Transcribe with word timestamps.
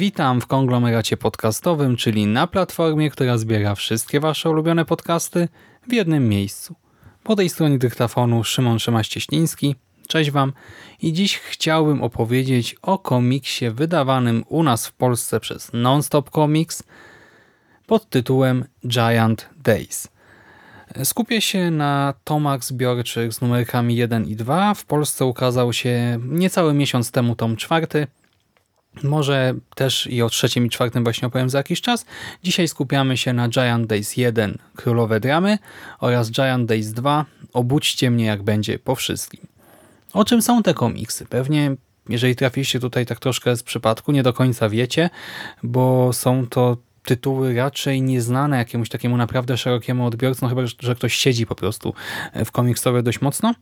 Witam 0.00 0.40
w 0.40 0.46
konglomeracie 0.46 1.16
podcastowym, 1.16 1.96
czyli 1.96 2.26
na 2.26 2.46
platformie, 2.46 3.10
która 3.10 3.38
zbiera 3.38 3.74
wszystkie 3.74 4.20
Wasze 4.20 4.50
ulubione 4.50 4.84
podcasty 4.84 5.48
w 5.88 5.92
jednym 5.92 6.28
miejscu. 6.28 6.74
Po 7.22 7.36
tej 7.36 7.48
stronie 7.48 7.78
dyktafonu 7.78 8.44
Szymon 8.44 8.78
Szymaś-Cieśliński. 8.78 9.74
Cześć 10.08 10.30
Wam 10.30 10.52
i 11.02 11.12
dziś 11.12 11.38
chciałbym 11.38 12.02
opowiedzieć 12.02 12.76
o 12.82 12.98
komiksie 12.98 13.70
wydawanym 13.70 14.44
u 14.48 14.62
nas 14.62 14.86
w 14.86 14.92
Polsce 14.92 15.40
przez 15.40 15.70
Nonstop 15.72 16.30
Comics 16.30 16.82
pod 17.86 18.10
tytułem 18.10 18.64
Giant 18.86 19.48
Days. 19.56 20.08
Skupię 21.04 21.40
się 21.40 21.70
na 21.70 22.14
tomach 22.24 22.64
zbiorczych 22.64 23.32
z 23.32 23.40
numerkami 23.40 23.96
1 23.96 24.24
i 24.24 24.36
2. 24.36 24.74
W 24.74 24.84
Polsce 24.84 25.24
ukazał 25.24 25.72
się 25.72 26.18
niecały 26.22 26.74
miesiąc 26.74 27.10
temu 27.10 27.36
tom 27.36 27.56
czwarty. 27.56 28.06
Może 29.02 29.54
też 29.74 30.06
i 30.06 30.22
o 30.22 30.28
trzecim 30.28 30.66
i 30.66 30.70
czwartym 30.70 31.04
właśnie 31.04 31.28
opowiem 31.28 31.50
za 31.50 31.58
jakiś 31.58 31.80
czas. 31.80 32.06
Dzisiaj 32.42 32.68
skupiamy 32.68 33.16
się 33.16 33.32
na 33.32 33.48
Giant 33.48 33.86
Days 33.86 34.16
1 34.16 34.58
Królowe 34.76 35.20
Dramy 35.20 35.58
oraz 36.00 36.30
Giant 36.30 36.68
Days 36.68 36.92
2 36.92 37.24
Obudźcie 37.52 38.10
mnie 38.10 38.24
jak 38.24 38.42
będzie 38.42 38.78
po 38.78 38.94
wszystkim. 38.94 39.40
O 40.12 40.24
czym 40.24 40.42
są 40.42 40.62
te 40.62 40.74
komiksy? 40.74 41.26
Pewnie 41.26 41.76
jeżeli 42.08 42.36
trafiliście 42.36 42.80
tutaj 42.80 43.06
tak 43.06 43.20
troszkę 43.20 43.56
z 43.56 43.62
przypadku, 43.62 44.12
nie 44.12 44.22
do 44.22 44.32
końca 44.32 44.68
wiecie, 44.68 45.10
bo 45.62 46.12
są 46.12 46.46
to 46.46 46.76
tytuły 47.04 47.54
raczej 47.54 48.02
nieznane 48.02 48.56
jakiemuś 48.56 48.88
takiemu 48.88 49.16
naprawdę 49.16 49.56
szerokiemu 49.56 50.06
odbiorcy, 50.06 50.42
no 50.42 50.48
chyba, 50.48 50.62
że 50.80 50.94
ktoś 50.94 51.14
siedzi 51.14 51.46
po 51.46 51.54
prostu 51.54 51.94
w 52.44 52.52
komiksowie 52.52 53.02
dość 53.02 53.20
mocno. 53.20 53.54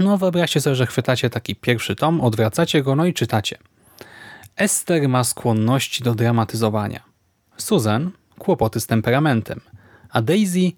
No 0.00 0.18
wyobraźcie 0.18 0.60
sobie, 0.60 0.76
że 0.76 0.86
chwytacie 0.86 1.30
taki 1.30 1.56
pierwszy 1.56 1.96
tom, 1.96 2.20
odwracacie 2.20 2.82
go, 2.82 2.96
no 2.96 3.06
i 3.06 3.14
czytacie. 3.14 3.58
Ester 4.56 5.08
ma 5.08 5.24
skłonności 5.24 6.04
do 6.04 6.14
dramatyzowania. 6.14 7.02
Susan 7.56 8.10
kłopoty 8.38 8.80
z 8.80 8.86
temperamentem. 8.86 9.60
A 10.10 10.22
Daisy, 10.22 10.72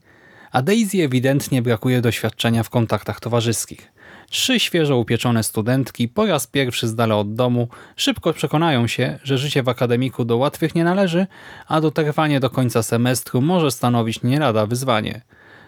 a 0.52 0.62
Daisy 0.62 1.02
ewidentnie 1.02 1.62
brakuje 1.62 2.00
doświadczenia 2.00 2.62
w 2.62 2.70
kontaktach 2.70 3.20
towarzyskich. 3.20 3.92
Trzy 4.30 4.60
świeżo 4.60 4.96
upieczone 4.96 5.42
studentki 5.42 6.08
po 6.08 6.26
raz 6.26 6.46
pierwszy 6.46 6.88
z 6.88 6.94
dala 6.94 7.16
od 7.16 7.34
domu 7.34 7.68
szybko 7.96 8.32
przekonają 8.32 8.86
się, 8.86 9.18
że 9.22 9.38
życie 9.38 9.62
w 9.62 9.68
akademiku 9.68 10.24
do 10.24 10.36
łatwych 10.36 10.74
nie 10.74 10.84
należy, 10.84 11.26
a 11.68 11.80
dotrwanie 11.80 12.40
do 12.40 12.50
końca 12.50 12.82
semestru 12.82 13.40
może 13.40 13.70
stanowić 13.70 14.22
nie 14.22 14.38
lada 14.38 14.66
wyzwanie. 14.66 15.20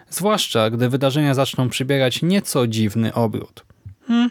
Zwłaszcza, 0.09 0.69
gdy 0.69 0.89
wydarzenia 0.89 1.33
zaczną 1.33 1.69
przybierać 1.69 2.21
nieco 2.21 2.67
dziwny 2.67 3.13
obrót. 3.13 3.65
Hmm. 4.07 4.29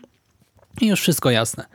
Już 0.80 1.00
wszystko 1.00 1.30
jasne. 1.30 1.66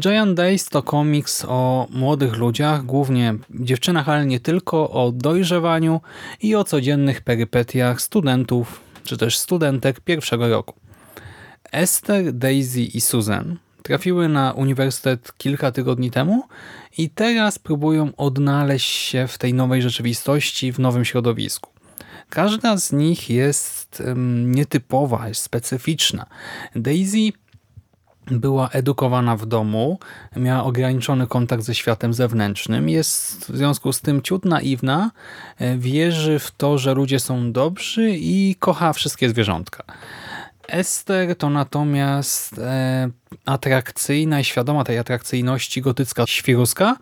Giant 0.00 0.34
Days 0.34 0.68
to 0.68 0.82
komiks 0.82 1.44
o 1.48 1.86
młodych 1.90 2.36
ludziach, 2.36 2.84
głównie 2.84 3.34
dziewczynach, 3.50 4.08
ale 4.08 4.26
nie 4.26 4.40
tylko, 4.40 4.90
o 4.90 5.12
dojrzewaniu 5.12 6.00
i 6.42 6.54
o 6.54 6.64
codziennych 6.64 7.20
perypetiach 7.20 8.00
studentów 8.00 8.80
czy 9.04 9.16
też 9.16 9.38
studentek 9.38 10.00
pierwszego 10.00 10.48
roku. 10.48 10.74
Esther, 11.72 12.32
Daisy 12.32 12.80
i 12.80 13.00
Susan 13.00 13.58
trafiły 13.82 14.28
na 14.28 14.52
uniwersytet 14.52 15.32
kilka 15.38 15.72
tygodni 15.72 16.10
temu 16.10 16.42
i 16.98 17.10
teraz 17.10 17.58
próbują 17.58 18.16
odnaleźć 18.16 18.90
się 18.90 19.26
w 19.26 19.38
tej 19.38 19.54
nowej 19.54 19.82
rzeczywistości, 19.82 20.72
w 20.72 20.78
nowym 20.78 21.04
środowisku. 21.04 21.70
Każda 22.28 22.76
z 22.76 22.92
nich 22.92 23.30
jest 23.30 24.02
um, 24.06 24.54
nietypowa, 24.54 25.28
jest 25.28 25.42
specyficzna. 25.42 26.26
Daisy 26.76 27.32
była 28.30 28.68
edukowana 28.68 29.36
w 29.36 29.46
domu, 29.46 29.98
miała 30.36 30.64
ograniczony 30.64 31.26
kontakt 31.26 31.62
ze 31.62 31.74
światem 31.74 32.14
zewnętrznym, 32.14 32.88
jest 32.88 33.52
w 33.52 33.56
związku 33.56 33.92
z 33.92 34.00
tym 34.00 34.22
ciut 34.22 34.44
naiwna, 34.44 35.10
wierzy 35.78 36.38
w 36.38 36.50
to, 36.50 36.78
że 36.78 36.94
ludzie 36.94 37.20
są 37.20 37.52
dobrzy 37.52 38.10
i 38.10 38.56
kocha 38.58 38.92
wszystkie 38.92 39.28
zwierzątka. 39.28 39.84
Ester 40.70 41.36
to 41.36 41.50
natomiast 41.50 42.58
e, 42.58 43.10
atrakcyjna 43.46 44.40
i 44.40 44.44
świadoma 44.44 44.84
tej 44.84 44.98
atrakcyjności 44.98 45.82
gotycka 45.82 46.26
świruska. 46.26 46.96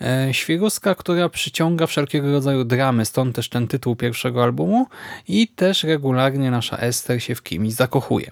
E, 0.00 0.34
świruska, 0.34 0.94
która 0.94 1.28
przyciąga 1.28 1.86
wszelkiego 1.86 2.32
rodzaju 2.32 2.64
dramy, 2.64 3.04
stąd 3.04 3.36
też 3.36 3.48
ten 3.48 3.68
tytuł 3.68 3.96
pierwszego 3.96 4.42
albumu 4.42 4.86
i 5.28 5.48
też 5.48 5.84
regularnie 5.84 6.50
nasza 6.50 6.76
Ester 6.76 7.22
się 7.22 7.34
w 7.34 7.42
kimś 7.42 7.72
zakochuje. 7.72 8.30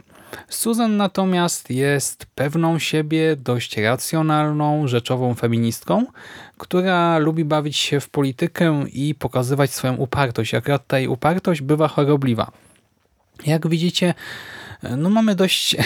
Susan 0.49 0.97
natomiast 0.97 1.71
jest 1.71 2.27
pewną 2.35 2.79
siebie, 2.79 3.37
dość 3.37 3.77
racjonalną, 3.77 4.89
rzeczową 4.89 5.35
feministką, 5.35 6.07
która 6.59 7.19
lubi 7.19 7.45
bawić 7.45 7.77
się 7.77 8.01
w 8.01 8.09
politykę 8.09 8.85
i 8.93 9.15
pokazywać 9.15 9.71
swoją 9.71 9.95
upartość. 9.95 10.55
Akurat 10.55 10.87
ta 10.87 10.99
jej 10.99 11.09
upartość 11.09 11.63
bywa 11.63 11.89
chorobliwa. 11.89 12.51
Jak 13.47 13.69
widzicie, 13.69 14.15
no 14.97 15.11
mamy 15.11 15.35
dość 15.35 15.77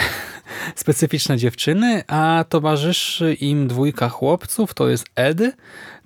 specyficzne 0.74 1.36
dziewczyny, 1.36 2.02
a 2.06 2.44
towarzyszy 2.48 3.34
im 3.34 3.68
dwójka 3.68 4.08
chłopców, 4.08 4.74
to 4.74 4.88
jest 4.88 5.06
Ed, 5.14 5.38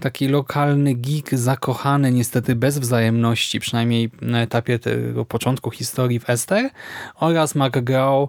taki 0.01 0.29
lokalny 0.29 0.95
geek 0.95 1.39
zakochany 1.39 2.13
niestety 2.13 2.55
bez 2.55 2.79
wzajemności, 2.79 3.61
przynajmniej 3.61 4.11
na 4.21 4.43
etapie 4.43 4.79
tego 4.79 5.25
początku 5.25 5.71
historii 5.71 6.21
w 6.21 6.31
Ester, 6.31 6.71
oraz 7.15 7.55
McGraw, 7.55 8.29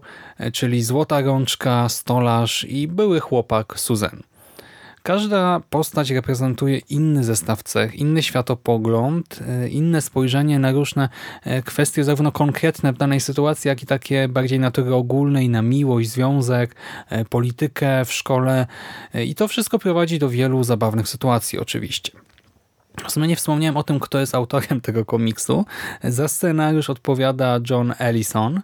czyli 0.54 0.84
złota 0.84 1.22
rączka, 1.22 1.90
stolarz 1.90 2.64
i 2.70 2.88
były 2.88 3.20
chłopak 3.20 3.80
Susan. 3.80 4.24
Każda 5.06 5.62
postać 5.70 6.12
reprezentuje 6.12 6.78
inny 6.78 7.24
zestaw 7.24 7.64
cech, 7.64 7.96
inny 7.96 8.24
światopogląd, 8.24 9.40
e, 9.48 9.70
inne 9.70 10.02
spojrzenie 10.02 10.60
na 10.60 10.72
różne 10.72 11.10
e, 11.44 11.62
kwestie, 11.62 12.04
zarówno 12.04 12.32
konkretne 12.32 12.94
w 12.94 12.98
danej 12.98 13.20
sytuacji, 13.20 13.68
jak 13.68 13.84
i 13.84 13.86
takie 13.86 14.28
bardziej 14.28 14.60
natury 14.60 14.96
ogólnej, 14.96 15.50
na 15.50 15.62
miłość, 15.62 16.10
związek, 16.10 16.76
e, 17.10 17.26
politykę 17.26 18.06
w 18.06 18.14
szkole. 18.14 18.68
I 19.26 19.36
to 19.36 19.48
wszystko 19.48 19.80
prowadzi 19.80 20.20
do 20.20 20.30
wielu 20.30 20.64
zabawnych 20.64 21.08
sytuacji 21.08 21.60
oczywiście. 21.60 22.12
W 23.08 23.12
sumie 23.12 23.28
nie 23.28 23.36
wspomniałem 23.36 23.78
o 23.78 23.84
tym, 23.84 24.00
kto 24.00 24.20
jest 24.20 24.36
autorem 24.36 24.82
tego 24.82 25.06
komiksu. 25.06 25.66
Za 26.04 26.28
scenariusz 26.28 26.90
odpowiada 26.90 27.60
John 27.70 27.94
Ellison. 28.00 28.62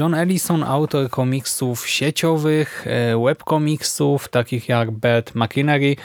John 0.00 0.14
Ellison, 0.14 0.62
autor 0.62 1.10
komiksów 1.10 1.88
sieciowych, 1.88 2.86
webkomiksów, 3.24 4.28
takich 4.28 4.68
jak 4.68 4.90
Bad 4.90 5.34
Machinery 5.34 5.96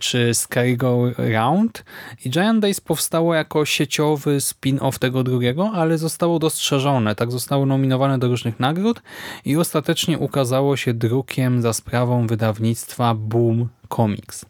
czy 0.00 0.34
Scary 0.34 0.76
Go 0.76 1.12
Round. 1.18 1.84
I 2.24 2.30
Giant 2.30 2.60
Days 2.60 2.80
powstało 2.80 3.34
jako 3.34 3.64
sieciowy 3.64 4.36
spin-off 4.40 4.98
tego 4.98 5.22
drugiego, 5.24 5.70
ale 5.74 5.98
zostało 5.98 6.38
dostrzeżone. 6.38 7.14
Tak 7.14 7.32
zostało 7.32 7.66
nominowane 7.66 8.18
do 8.18 8.28
różnych 8.28 8.60
nagród 8.60 9.02
i 9.44 9.56
ostatecznie 9.56 10.18
ukazało 10.18 10.76
się 10.76 10.94
drukiem 10.94 11.62
za 11.62 11.72
sprawą 11.72 12.26
wydawnictwa 12.26 13.14
Boom 13.14 13.68
Comics. 13.88 14.44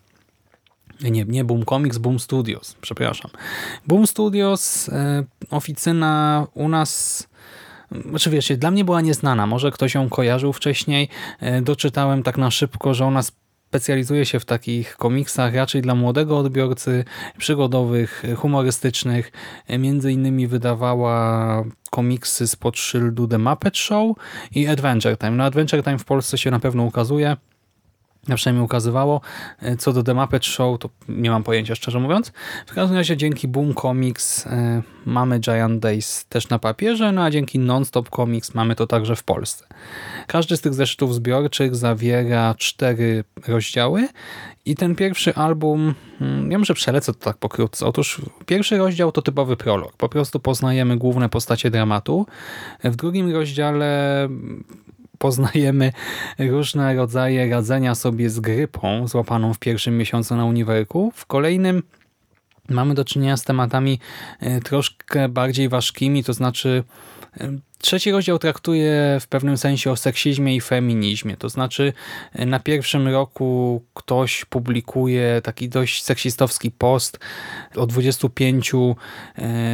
Nie, 1.00 1.24
nie 1.24 1.44
Boom 1.44 1.64
Comics, 1.64 1.98
Boom 1.98 2.18
Studios, 2.18 2.76
przepraszam. 2.80 3.30
Boom 3.86 4.06
Studios, 4.06 4.88
e, 4.88 5.24
oficyna 5.50 6.46
u 6.54 6.68
nas, 6.68 7.28
znaczy 8.10 8.30
wiecie, 8.30 8.56
dla 8.56 8.70
mnie 8.70 8.84
była 8.84 9.00
nieznana, 9.00 9.46
może 9.46 9.70
ktoś 9.70 9.94
ją 9.94 10.08
kojarzył 10.08 10.52
wcześniej, 10.52 11.08
e, 11.40 11.62
doczytałem 11.62 12.22
tak 12.22 12.38
na 12.38 12.50
szybko, 12.50 12.94
że 12.94 13.04
ona 13.06 13.22
specjalizuje 13.68 14.26
się 14.26 14.40
w 14.40 14.44
takich 14.44 14.96
komiksach 14.96 15.54
raczej 15.54 15.82
dla 15.82 15.94
młodego 15.94 16.38
odbiorcy, 16.38 17.04
przygodowych, 17.38 18.22
humorystycznych. 18.36 19.32
E, 19.66 19.78
między 19.78 20.12
innymi 20.12 20.46
wydawała 20.46 21.64
komiksy 21.90 22.48
spod 22.48 22.78
szyldu 22.78 23.28
The 23.28 23.38
Muppet 23.38 23.76
Show 23.76 24.16
i 24.54 24.66
Adventure 24.66 25.16
Time. 25.18 25.30
No 25.30 25.44
Adventure 25.44 25.84
Time 25.84 25.98
w 25.98 26.04
Polsce 26.04 26.38
się 26.38 26.50
na 26.50 26.60
pewno 26.60 26.82
ukazuje, 26.82 27.36
na 28.28 28.36
przynajmniej 28.36 28.64
ukazywało. 28.64 29.20
E, 29.62 29.76
Co 29.76 29.92
do 29.92 30.02
The 30.02 30.14
Muppet 30.14 30.44
Show, 30.44 30.78
to 30.78 30.88
nie 31.08 31.30
mam 31.30 31.44
pojęcia, 31.44 31.74
szczerze 31.74 32.00
mówiąc. 32.00 32.32
W 32.66 32.74
każdym 32.74 32.96
razie 32.96 33.16
dzięki 33.16 33.48
Boom 33.48 33.74
Comics 33.74 34.46
e, 34.46 34.82
mamy 35.06 35.38
Giant 35.38 35.80
Days 35.80 36.26
też 36.28 36.48
na 36.48 36.58
papierze, 36.58 37.12
no 37.12 37.24
a 37.24 37.30
dzięki 37.30 37.58
Nonstop 37.58 38.10
Comics 38.10 38.54
mamy 38.54 38.74
to 38.74 38.86
także 38.86 39.16
w 39.16 39.22
Polsce. 39.22 39.66
Każdy 40.26 40.56
z 40.56 40.60
tych 40.60 40.74
zeszytów 40.74 41.14
zbiorczych 41.14 41.76
zawiera 41.76 42.54
cztery 42.58 43.24
rozdziały 43.46 44.08
i 44.64 44.76
ten 44.76 44.94
pierwszy 44.94 45.34
album, 45.34 45.94
mm, 46.20 46.52
ja 46.52 46.58
może 46.58 46.74
przelecę 46.74 47.12
to 47.12 47.18
tak 47.18 47.36
pokrótce. 47.36 47.86
Otóż 47.86 48.22
pierwszy 48.46 48.78
rozdział 48.78 49.12
to 49.12 49.22
typowy 49.22 49.56
prolog. 49.56 49.96
Po 49.96 50.08
prostu 50.08 50.40
poznajemy 50.40 50.96
główne 50.96 51.28
postacie 51.28 51.70
dramatu. 51.70 52.26
W 52.84 52.96
drugim 52.96 53.32
rozdziale 53.32 54.28
poznajemy 55.18 55.92
różne 56.38 56.94
rodzaje 56.94 57.50
radzenia 57.50 57.94
sobie 57.94 58.30
z 58.30 58.40
grypą 58.40 59.08
złapaną 59.08 59.54
w 59.54 59.58
pierwszym 59.58 59.98
miesiącu 59.98 60.36
na 60.36 60.44
uniwerku. 60.44 61.12
W 61.14 61.26
kolejnym 61.26 61.82
mamy 62.68 62.94
do 62.94 63.04
czynienia 63.04 63.36
z 63.36 63.44
tematami 63.44 63.98
e, 64.40 64.60
troszkę 64.60 65.28
bardziej 65.28 65.68
ważkimi, 65.68 66.24
to 66.24 66.32
znaczy 66.32 66.84
e, 67.40 67.58
trzeci 67.78 68.10
rozdział 68.10 68.38
traktuje 68.38 69.18
w 69.20 69.26
pewnym 69.26 69.56
sensie 69.56 69.90
o 69.90 69.96
seksizmie 69.96 70.56
i 70.56 70.60
feminizmie, 70.60 71.36
to 71.36 71.48
znaczy 71.48 71.92
e, 72.32 72.46
na 72.46 72.60
pierwszym 72.60 73.08
roku 73.08 73.82
ktoś 73.94 74.44
publikuje 74.44 75.40
taki 75.44 75.68
dość 75.68 76.04
seksistowski 76.04 76.70
post 76.70 77.18
o 77.76 77.86
25 77.86 78.72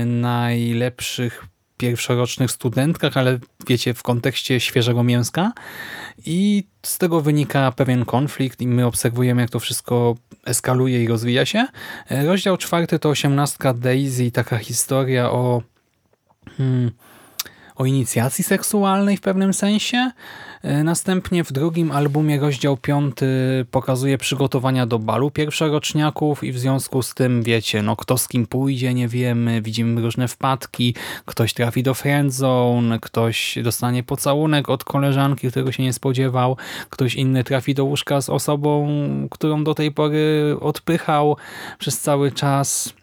najlepszych 0.07 1.47
pierwszorocznych 1.77 2.51
studentkach, 2.51 3.17
ale 3.17 3.39
wiecie, 3.69 3.95
w 3.95 4.03
kontekście 4.03 4.61
świeżego 4.61 5.05
mięska 5.05 5.53
i 6.27 6.65
z 6.83 6.99
tego 6.99 7.21
wynika 7.21 7.73
pewien 7.73 8.05
konflikt 8.05 8.61
i 8.61 8.67
my 8.67 8.87
obserwujemy, 8.87 9.43
jak 9.43 9.51
to 9.51 9.61
wszystko 9.61 10.17
eskaluje 10.47 11.05
i 11.05 11.09
rozwija 11.09 11.47
się. 11.47 11.67
Rozdział 12.11 12.57
czwarty 12.57 12.99
to 12.99 13.09
osiemnastka 13.09 13.75
Daisy, 13.75 14.31
taka 14.31 14.59
historia 14.59 15.31
o 15.31 15.63
hmm, 16.57 16.91
o 17.77 17.85
inicjacji 17.87 18.45
seksualnej 18.45 19.17
w 19.17 19.21
pewnym 19.21 19.55
sensie. 19.55 20.11
E, 20.65 20.85
następnie 20.85 21.45
w 21.45 21.53
drugim 21.53 21.93
albumie 21.93 22.41
rozdział 22.41 22.77
piąty 22.77 23.27
pokazuje 23.71 24.19
przygotowania 24.19 24.87
do 24.87 24.99
balu 24.99 25.31
pierwszoroczniaków 25.31 26.45
i 26.45 26.53
w 26.53 26.59
związku 26.59 27.03
z 27.03 27.15
tym 27.15 27.43
wiecie, 27.43 27.83
no 27.83 27.97
kto 27.97 28.19
z 28.19 28.29
kim 28.29 28.47
pójdzie, 28.47 28.95
nie 28.95 29.09
wiemy, 29.09 29.63
widzimy 29.63 30.01
różne 30.01 30.29
wpadki, 30.29 30.95
ktoś 31.25 31.55
trafi 31.55 31.83
do 31.83 31.95
friendzone, 31.95 33.01
ktoś 33.01 33.59
dostanie 33.63 34.03
pocałunek 34.03 34.69
od 34.69 34.85
koleżanki, 34.85 35.51
którego 35.51 35.73
się 35.73 35.83
nie 35.83 35.93
spodziewał, 35.93 36.57
ktoś 36.91 37.15
inny 37.15 37.45
trafi 37.45 37.75
do 37.75 37.85
łóżka 37.85 38.21
z 38.21 38.29
osobą, 38.29 38.89
którą 39.31 39.65
do 39.65 39.75
tej 39.75 39.93
pory 39.93 40.57
odpychał 40.61 41.37
przez 41.79 42.01
cały 42.01 42.33
czas 42.33 42.95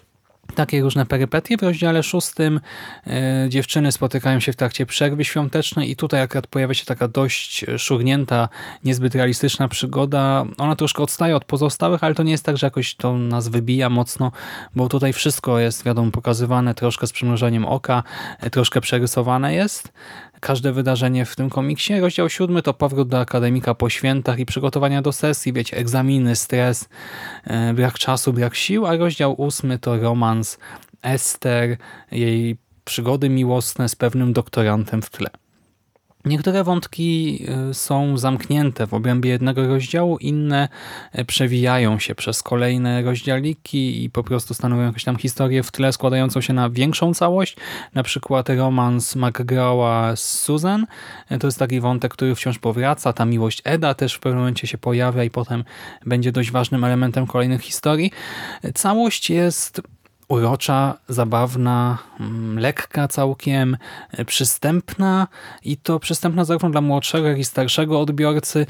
takie 0.55 0.81
różne 0.81 1.05
perypetie. 1.05 1.57
W 1.57 1.61
rozdziale 1.61 2.03
szóstym 2.03 2.59
e, 3.07 3.45
dziewczyny 3.49 3.91
spotykają 3.91 4.39
się 4.39 4.53
w 4.53 4.55
trakcie 4.55 4.85
przerwy 4.85 5.25
świątecznej 5.25 5.91
i 5.91 5.95
tutaj 5.95 6.21
akurat 6.21 6.47
pojawia 6.47 6.73
się 6.73 6.85
taka 6.85 7.07
dość 7.07 7.65
szurnięta, 7.77 8.49
niezbyt 8.83 9.15
realistyczna 9.15 9.67
przygoda. 9.67 10.45
Ona 10.57 10.75
troszkę 10.75 11.03
odstaje 11.03 11.35
od 11.35 11.45
pozostałych, 11.45 12.03
ale 12.03 12.15
to 12.15 12.23
nie 12.23 12.31
jest 12.31 12.45
tak, 12.45 12.57
że 12.57 12.67
jakoś 12.67 12.95
to 12.95 13.17
nas 13.17 13.47
wybija 13.47 13.89
mocno, 13.89 14.31
bo 14.75 14.89
tutaj 14.89 15.13
wszystko 15.13 15.59
jest, 15.59 15.83
wiadomo, 15.83 16.11
pokazywane 16.11 16.75
troszkę 16.75 17.07
z 17.07 17.11
przymrużeniem 17.11 17.65
oka, 17.65 18.03
e, 18.39 18.49
troszkę 18.49 18.81
przerysowane 18.81 19.53
jest 19.53 19.93
każde 20.41 20.71
wydarzenie 20.71 21.25
w 21.25 21.35
tym 21.35 21.49
komiksie. 21.49 21.99
Rozdział 21.99 22.29
siódmy 22.29 22.61
to 22.61 22.73
powrót 22.73 23.07
do 23.07 23.19
akademika 23.19 23.75
po 23.75 23.89
świętach 23.89 24.39
i 24.39 24.45
przygotowania 24.45 25.01
do 25.01 25.11
sesji, 25.11 25.53
wiecie, 25.53 25.77
egzaminy, 25.77 26.35
stres, 26.35 26.89
e, 27.43 27.73
brak 27.73 27.93
czasu, 27.93 28.33
brak 28.33 28.55
sił, 28.55 28.85
a 28.85 28.97
rozdział 28.97 29.41
ósmy 29.41 29.79
to 29.79 29.97
romans 30.41 30.57
Ester, 31.01 31.77
jej 32.11 32.57
przygody 32.83 33.29
miłosne 33.29 33.89
z 33.89 33.95
pewnym 33.95 34.33
doktorantem 34.33 35.01
w 35.01 35.09
tle. 35.09 35.29
Niektóre 36.25 36.63
wątki 36.63 37.39
y, 37.69 37.73
są 37.73 38.17
zamknięte 38.17 38.87
w 38.87 38.93
obrębie 38.93 39.29
jednego 39.29 39.67
rozdziału, 39.67 40.17
inne 40.17 40.69
y, 41.19 41.25
przewijają 41.25 41.99
się 41.99 42.15
przez 42.15 42.43
kolejne 42.43 43.01
rozdziałiki 43.01 44.03
i 44.03 44.09
po 44.09 44.23
prostu 44.23 44.53
stanowią 44.53 44.81
jakąś 44.81 45.03
tam 45.03 45.17
historię 45.17 45.63
w 45.63 45.71
tle 45.71 45.93
składającą 45.93 46.41
się 46.41 46.53
na 46.53 46.69
większą 46.69 47.13
całość. 47.13 47.57
Na 47.93 48.03
przykład 48.03 48.49
romans 48.49 49.15
McGrawa 49.15 50.15
z 50.15 50.23
Susan. 50.23 50.87
Y, 51.31 51.39
to 51.39 51.47
jest 51.47 51.59
taki 51.59 51.79
wątek, 51.79 52.13
który 52.13 52.35
wciąż 52.35 52.59
powraca. 52.59 53.13
Ta 53.13 53.25
miłość 53.25 53.61
Eda 53.63 53.93
też 53.93 54.13
w 54.13 54.19
pewnym 54.19 54.39
momencie 54.39 54.67
się 54.67 54.77
pojawia 54.77 55.23
i 55.23 55.29
potem 55.29 55.63
będzie 56.05 56.31
dość 56.31 56.51
ważnym 56.51 56.83
elementem 56.83 57.27
kolejnych 57.27 57.61
historii. 57.61 58.11
Całość 58.73 59.29
jest 59.29 59.81
urocza, 60.31 60.97
zabawna, 61.07 61.97
mm, 62.19 62.59
lekka 62.59 63.07
całkiem, 63.07 63.77
e, 64.11 64.25
przystępna 64.25 65.27
i 65.63 65.77
to 65.77 65.99
przystępna 65.99 66.45
zarówno 66.45 66.69
dla 66.69 66.81
młodszego, 66.81 67.27
jak 67.27 67.39
i 67.39 67.45
starszego 67.45 67.99
odbiorcy. 68.01 68.65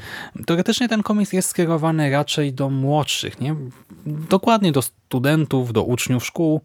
Teoretycznie 0.46 0.88
ten 0.88 1.02
komiks 1.02 1.32
jest 1.32 1.48
skierowany 1.48 2.10
raczej 2.10 2.52
do 2.52 2.70
młodszych, 2.70 3.40
nie? 3.40 3.54
dokładnie 4.06 4.72
do 4.72 4.82
studentów, 4.82 5.72
do 5.72 5.82
uczniów 5.82 6.26
szkół, 6.26 6.60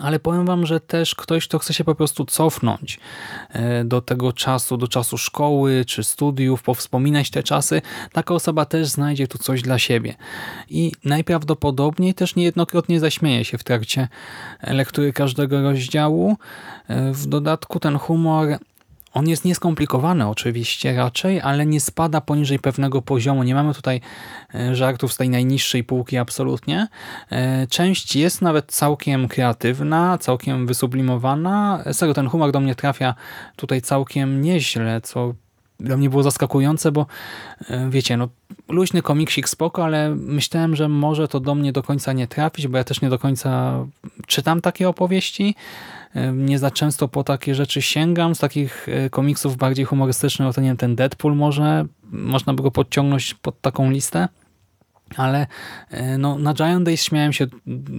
ale 0.00 0.18
powiem 0.18 0.46
wam, 0.46 0.66
że 0.66 0.80
też 0.80 1.14
ktoś, 1.14 1.48
kto 1.48 1.58
chce 1.58 1.74
się 1.74 1.84
po 1.84 1.94
prostu 1.94 2.24
cofnąć 2.24 3.00
e, 3.50 3.84
do 3.84 4.00
tego 4.00 4.32
czasu, 4.32 4.76
do 4.76 4.88
czasu 4.88 5.18
szkoły 5.18 5.84
czy 5.86 6.04
studiów, 6.04 6.62
powspominać 6.62 7.30
te 7.30 7.42
czasy, 7.42 7.82
taka 8.12 8.34
osoba 8.34 8.64
też 8.64 8.88
znajdzie 8.88 9.28
tu 9.28 9.38
coś 9.38 9.62
dla 9.62 9.78
siebie. 9.78 10.14
I 10.70 10.92
najprawdopodobniej 11.04 12.14
też 12.14 12.36
niejednokrotnie 12.36 13.00
zaśmieje 13.00 13.44
się 13.44 13.58
w 13.58 13.64
trakcie 13.64 14.08
lektury 14.62 15.12
każdego 15.12 15.62
rozdziału. 15.62 16.36
E, 16.88 17.12
w 17.12 17.26
dodatku 17.26 17.80
ten 17.80 17.98
humor 17.98 18.58
on 19.16 19.28
jest 19.28 19.44
nieskomplikowany 19.44 20.28
oczywiście 20.28 20.96
raczej, 20.96 21.40
ale 21.40 21.66
nie 21.66 21.80
spada 21.80 22.20
poniżej 22.20 22.58
pewnego 22.58 23.02
poziomu. 23.02 23.42
Nie 23.42 23.54
mamy 23.54 23.74
tutaj 23.74 24.00
e, 24.54 24.74
żartów 24.74 25.12
z 25.12 25.16
tej 25.16 25.28
najniższej 25.28 25.84
półki 25.84 26.18
absolutnie. 26.18 26.88
E, 27.30 27.66
część 27.66 28.16
jest 28.16 28.42
nawet 28.42 28.72
całkiem 28.72 29.28
kreatywna, 29.28 30.18
całkiem 30.18 30.66
wysublimowana. 30.66 31.84
Serio, 31.92 32.14
ten 32.14 32.28
humor 32.28 32.52
do 32.52 32.60
mnie 32.60 32.74
trafia 32.74 33.14
tutaj 33.56 33.82
całkiem 33.82 34.40
nieźle, 34.40 35.00
co 35.00 35.34
dla 35.80 35.96
mnie 35.96 36.10
było 36.10 36.22
zaskakujące, 36.22 36.92
bo 36.92 37.06
e, 37.68 37.90
wiecie, 37.90 38.16
no 38.16 38.28
luźny 38.68 39.02
komiksik 39.02 39.48
spoko, 39.48 39.84
ale 39.84 40.14
myślałem, 40.14 40.76
że 40.76 40.88
może 40.88 41.28
to 41.28 41.40
do 41.40 41.54
mnie 41.54 41.72
do 41.72 41.82
końca 41.82 42.12
nie 42.12 42.26
trafić, 42.26 42.68
bo 42.68 42.78
ja 42.78 42.84
też 42.84 43.00
nie 43.00 43.10
do 43.10 43.18
końca 43.18 43.78
czytam 44.26 44.60
takie 44.60 44.88
opowieści. 44.88 45.54
E, 46.14 46.32
nie 46.32 46.58
za 46.58 46.70
często 46.70 47.08
po 47.08 47.24
takie 47.24 47.54
rzeczy 47.54 47.82
sięgam. 47.82 48.34
Z 48.34 48.38
takich 48.38 48.88
e, 48.88 49.10
komiksów 49.10 49.56
bardziej 49.56 49.84
humorystycznych, 49.84 50.46
no 50.46 50.52
to 50.52 50.60
nie 50.60 50.68
wiem, 50.68 50.76
ten 50.76 50.96
Deadpool 50.96 51.36
może, 51.36 51.86
można 52.10 52.54
by 52.54 52.62
go 52.62 52.70
podciągnąć 52.70 53.34
pod 53.34 53.60
taką 53.60 53.90
listę. 53.90 54.28
Ale 55.16 55.46
no, 56.18 56.38
na 56.38 56.54
Giant 56.54 56.84
Days 56.84 57.02
śmiałem 57.02 57.32
się 57.32 57.46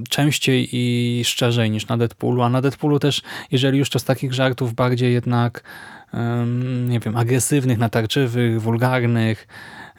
częściej 0.10 0.70
i 0.72 1.22
szczerzej 1.26 1.72
niż 1.72 1.88
na 1.88 1.98
Deadpoolu, 1.98 2.42
a 2.42 2.50
na 2.50 2.62
Deadpoolu 2.62 3.00
też, 3.00 3.22
jeżeli 3.52 3.80
już 3.80 3.90
to 3.90 4.00
z 4.00 4.04
takich 4.04 4.34
żartów 4.34 4.74
bardziej 4.74 5.14
jednak 5.14 5.64
nie 6.88 7.00
wiem, 7.00 7.18
agresywnych, 7.18 7.78
natarczywych, 7.78 8.62
wulgarnych, 8.62 9.48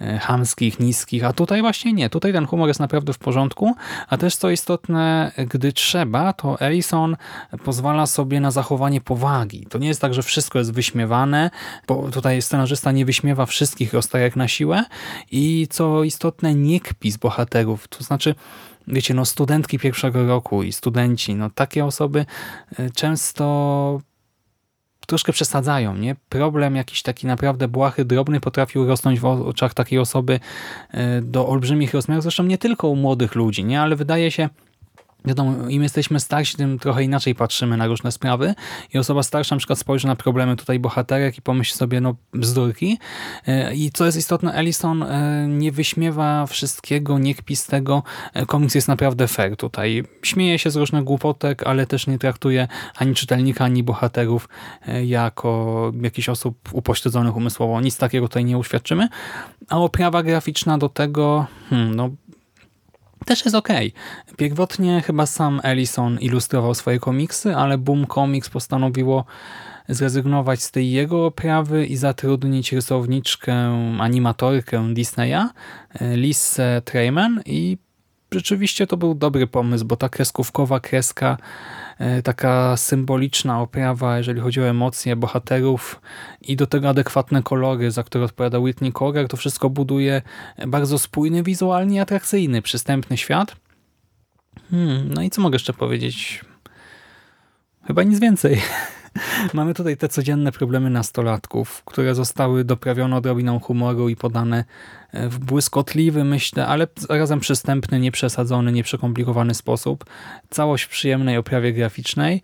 e, 0.00 0.18
chamskich, 0.18 0.80
niskich, 0.80 1.24
a 1.24 1.32
tutaj 1.32 1.60
właśnie 1.60 1.92
nie. 1.92 2.10
Tutaj 2.10 2.32
ten 2.32 2.46
humor 2.46 2.68
jest 2.68 2.80
naprawdę 2.80 3.12
w 3.12 3.18
porządku, 3.18 3.74
a 4.08 4.16
też 4.16 4.36
co 4.36 4.50
istotne, 4.50 5.32
gdy 5.48 5.72
trzeba, 5.72 6.32
to 6.32 6.60
Ellison 6.60 7.16
pozwala 7.64 8.06
sobie 8.06 8.40
na 8.40 8.50
zachowanie 8.50 9.00
powagi. 9.00 9.66
To 9.70 9.78
nie 9.78 9.88
jest 9.88 10.00
tak, 10.00 10.14
że 10.14 10.22
wszystko 10.22 10.58
jest 10.58 10.72
wyśmiewane, 10.72 11.50
bo 11.86 12.10
tutaj 12.10 12.42
scenarzysta 12.42 12.92
nie 12.92 13.04
wyśmiewa 13.04 13.46
wszystkich 13.46 13.92
rozstajek 13.92 14.36
na 14.36 14.48
siłę 14.48 14.84
i 15.30 15.66
co 15.70 16.04
istotne, 16.04 16.54
nie 16.54 16.80
kpi 16.80 17.10
z 17.10 17.16
bohaterów. 17.16 17.88
To 17.88 18.04
znaczy, 18.04 18.34
wiecie, 18.88 19.14
no 19.14 19.24
studentki 19.24 19.78
pierwszego 19.78 20.26
roku 20.26 20.62
i 20.62 20.72
studenci, 20.72 21.34
no 21.34 21.50
takie 21.50 21.84
osoby 21.84 22.26
e, 22.78 22.90
często 22.90 24.00
troszkę 25.08 25.32
przesadzają. 25.32 25.96
nie? 25.96 26.16
Problem 26.28 26.76
jakiś 26.76 27.02
taki 27.02 27.26
naprawdę 27.26 27.68
błahy, 27.68 28.04
drobny 28.04 28.40
potrafił 28.40 28.86
rosnąć 28.86 29.20
w 29.20 29.24
oczach 29.24 29.74
takiej 29.74 29.98
osoby 29.98 30.40
e, 30.90 31.22
do 31.22 31.48
olbrzymich 31.48 31.94
rozmiarów. 31.94 32.22
Zresztą 32.22 32.42
nie 32.42 32.58
tylko 32.58 32.88
u 32.88 32.96
młodych 32.96 33.34
ludzi, 33.34 33.64
nie? 33.64 33.80
ale 33.80 33.96
wydaje 33.96 34.30
się, 34.30 34.48
Wiadomo, 35.24 35.68
im 35.68 35.82
jesteśmy 35.82 36.20
starsi, 36.20 36.56
tym 36.56 36.78
trochę 36.78 37.04
inaczej 37.04 37.34
patrzymy 37.34 37.76
na 37.76 37.86
różne 37.86 38.12
sprawy 38.12 38.54
i 38.94 38.98
osoba 38.98 39.22
starsza 39.22 39.54
na 39.54 39.58
przykład 39.58 39.78
spojrzy 39.78 40.06
na 40.06 40.16
problemy 40.16 40.56
tutaj 40.56 40.78
bohaterek 40.78 41.38
i 41.38 41.42
pomyśli 41.42 41.76
sobie, 41.76 42.00
no 42.00 42.14
bzdurki. 42.32 42.98
E, 43.46 43.74
I 43.74 43.90
co 43.90 44.06
jest 44.06 44.18
istotne, 44.18 44.54
Ellison 44.54 45.02
e, 45.02 45.46
nie 45.48 45.72
wyśmiewa 45.72 46.46
wszystkiego, 46.46 47.18
nie 47.18 47.34
kpi 47.34 47.56
z 47.56 47.66
tego. 47.66 48.02
E, 48.34 48.46
Komiks 48.46 48.74
jest 48.74 48.88
naprawdę 48.88 49.28
fair 49.28 49.56
tutaj. 49.56 50.04
Śmieje 50.22 50.58
się 50.58 50.70
z 50.70 50.76
różnych 50.76 51.04
głupotek, 51.04 51.66
ale 51.66 51.86
też 51.86 52.06
nie 52.06 52.18
traktuje 52.18 52.68
ani 52.96 53.14
czytelnika, 53.14 53.64
ani 53.64 53.82
bohaterów 53.82 54.48
jako 55.04 55.92
jakichś 56.02 56.28
osób 56.28 56.68
upośledzonych 56.72 57.36
umysłowo. 57.36 57.80
Nic 57.80 57.96
takiego 57.96 58.28
tutaj 58.28 58.44
nie 58.44 58.58
uświadczymy. 58.58 59.08
A 59.68 59.78
oprawa 59.78 60.22
graficzna 60.22 60.78
do 60.78 60.88
tego, 60.88 61.46
hmm, 61.70 61.94
no 61.94 62.10
też 63.28 63.44
jest 63.44 63.56
okej. 63.56 63.92
Pierwotnie 64.36 65.02
chyba 65.06 65.26
sam 65.26 65.60
Ellison 65.64 66.18
ilustrował 66.18 66.74
swoje 66.74 66.98
komiksy, 66.98 67.56
ale 67.56 67.78
Boom 67.78 68.06
Comics 68.06 68.50
postanowiło 68.50 69.24
zrezygnować 69.88 70.62
z 70.62 70.70
tej 70.70 70.90
jego 70.90 71.26
oprawy 71.26 71.86
i 71.86 71.96
zatrudnić 71.96 72.72
rysowniczkę, 72.72 73.54
animatorkę 74.00 74.94
Disneya, 74.94 75.48
e, 75.94 76.16
Lissę 76.16 76.82
Treyman 76.84 77.42
i 77.46 77.78
rzeczywiście 78.32 78.86
to 78.86 78.96
był 78.96 79.14
dobry 79.14 79.46
pomysł, 79.46 79.84
bo 79.84 79.96
ta 79.96 80.08
kreskówkowa 80.08 80.80
kreska, 80.80 81.36
taka 82.24 82.76
symboliczna 82.76 83.60
oprawa, 83.60 84.18
jeżeli 84.18 84.40
chodzi 84.40 84.60
o 84.60 84.68
emocje 84.68 85.16
bohaterów 85.16 86.00
i 86.40 86.56
do 86.56 86.66
tego 86.66 86.88
adekwatne 86.88 87.42
kolory, 87.42 87.90
za 87.90 88.02
które 88.02 88.24
odpowiada 88.24 88.58
Whitney 88.58 88.92
Correr, 88.92 89.28
to 89.28 89.36
wszystko 89.36 89.70
buduje 89.70 90.22
bardzo 90.66 90.98
spójny, 90.98 91.42
wizualnie 91.42 92.02
atrakcyjny, 92.02 92.62
przystępny 92.62 93.16
świat. 93.16 93.56
Hmm, 94.70 95.14
no 95.14 95.22
i 95.22 95.30
co 95.30 95.42
mogę 95.42 95.54
jeszcze 95.54 95.72
powiedzieć? 95.72 96.44
Chyba 97.86 98.02
nic 98.02 98.20
więcej. 98.20 98.60
Mamy 99.54 99.74
tutaj 99.74 99.96
te 99.96 100.08
codzienne 100.08 100.52
problemy 100.52 100.90
nastolatków, 100.90 101.82
które 101.84 102.14
zostały 102.14 102.64
doprawione 102.64 103.16
odrobiną 103.16 103.60
humoru 103.60 104.08
i 104.08 104.16
podane 104.16 104.64
e, 105.12 105.28
w 105.28 105.38
błyskotliwy, 105.38 106.24
myślę, 106.24 106.66
ale 106.66 106.86
zarazem 106.96 107.40
przystępny, 107.40 108.00
nieprzesadzony, 108.00 108.72
nieprzekomplikowany 108.72 109.54
sposób. 109.54 110.04
Całość 110.50 110.84
w 110.84 110.88
przyjemnej 110.88 111.36
oprawie 111.36 111.72
graficznej, 111.72 112.42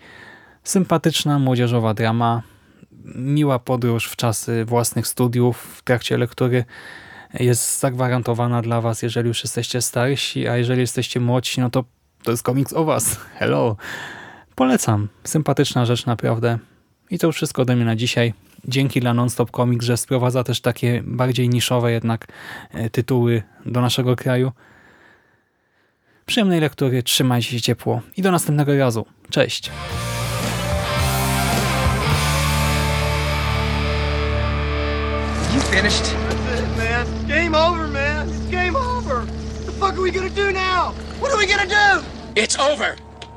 sympatyczna, 0.65 1.39
młodzieżowa 1.39 1.95
drama, 1.95 2.43
miła 3.15 3.59
podróż 3.59 4.07
w 4.07 4.17
czasy 4.17 4.65
własnych 4.65 5.07
studiów, 5.07 5.77
w 5.79 5.83
trakcie 5.83 6.19
lektury 6.19 6.65
jest 7.41 7.81
zagwarantowana 7.81 8.63
dla 8.63 8.81
was, 8.81 9.03
jeżeli 9.03 9.29
już 9.29 9.45
jesteście 9.45 9.83
starsi, 9.83 10.49
a 10.49 10.57
jeżeli 10.57 10.81
jesteście 10.81 11.21
młodsi, 11.21 11.61
no 11.61 11.71
to 11.71 11.85
to 12.23 12.31
jest 12.31 12.43
komiks 12.43 12.73
o 12.73 12.85
was. 12.85 13.17
Hello! 13.39 13.77
Polecam. 14.55 15.09
Sympatyczna 15.25 15.87
rzecz 15.87 16.07
naprawdę. 16.07 16.59
I 17.11 17.19
to 17.19 17.27
już 17.27 17.37
wszystko 17.37 17.63
ode 17.63 17.77
mnie 17.77 17.85
na 17.85 17.97
dzisiaj. 17.97 18.35
Dzięki 18.69 19.01
dla 19.01 19.15
Nonstop 19.15 19.51
Comics, 19.51 19.87
że 19.87 19.97
sprowadza 19.97 20.45
też 20.45 20.61
takie 20.61 21.03
bardziej 21.07 21.49
niszowe 21.49 21.93
jednak 21.93 22.27
e, 22.71 22.91
tytuły 22.91 23.43
do 23.67 23.81
naszego 23.81 24.17
kraju. 24.17 24.53
Przyjemnej 26.27 26.61
lektury, 26.61 27.03
trzymajcie 27.03 27.51
się 27.51 27.61
ciepło 27.61 28.01
i 28.17 28.23
do 28.23 28.31
następnego 28.31 28.79
razu. 28.79 29.07
Cześć! 29.31 29.71
You 35.55 35.61
finished? 35.61 36.05
That's 36.05 36.61
it, 36.61 36.77
man. 36.77 37.07
It's 37.07 37.25
game 37.29 37.55
over, 37.55 37.89
man. 37.89 38.29
It's 38.29 38.51
game 38.51 38.77
over. 38.77 39.17
What 39.17 39.67
the 39.67 39.73
fuck 39.73 39.95
are 39.95 40.03
we 40.03 40.11
gonna 40.11 40.31
do 40.31 40.53
now? 40.53 40.95
What 41.21 41.33
are 41.33 41.39
we 41.39 41.47
gonna 41.47 41.67
do? 41.67 42.05
It's 42.35 42.59
over. 42.59 43.04